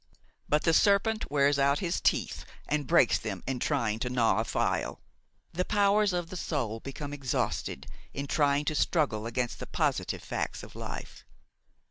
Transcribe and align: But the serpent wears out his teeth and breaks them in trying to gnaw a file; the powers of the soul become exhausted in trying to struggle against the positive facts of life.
But 0.49 0.63
the 0.63 0.73
serpent 0.73 1.29
wears 1.29 1.59
out 1.59 1.77
his 1.77 2.01
teeth 2.01 2.43
and 2.67 2.87
breaks 2.87 3.19
them 3.19 3.43
in 3.45 3.59
trying 3.59 3.99
to 3.99 4.09
gnaw 4.09 4.39
a 4.39 4.43
file; 4.43 4.99
the 5.53 5.63
powers 5.63 6.11
of 6.11 6.31
the 6.31 6.35
soul 6.35 6.79
become 6.79 7.13
exhausted 7.13 7.85
in 8.11 8.25
trying 8.25 8.65
to 8.65 8.73
struggle 8.73 9.27
against 9.27 9.59
the 9.59 9.67
positive 9.67 10.23
facts 10.23 10.63
of 10.63 10.75
life. 10.75 11.23